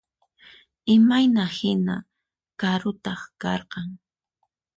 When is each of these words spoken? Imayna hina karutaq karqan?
Imayna 0.95 1.45
hina 1.55 1.95
karutaq 2.59 3.21
karqan? 3.41 3.89